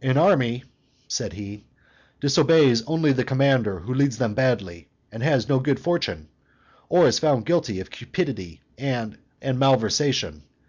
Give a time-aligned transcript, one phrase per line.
[0.00, 0.62] "An army,"
[1.08, 1.64] said he,
[2.20, 6.28] "disobeys only the commander who leads them badly and has no good fortune,
[6.88, 10.44] or is found guilty of cupidity and malversation.